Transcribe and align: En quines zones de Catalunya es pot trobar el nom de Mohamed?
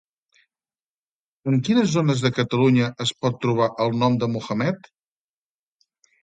En 1.51 1.59
quines 1.67 1.93
zones 1.95 2.23
de 2.27 2.31
Catalunya 2.37 2.87
es 3.05 3.13
pot 3.27 3.37
trobar 3.45 3.69
el 3.87 3.95
nom 4.05 4.17
de 4.25 4.31
Mohamed? 4.37 4.91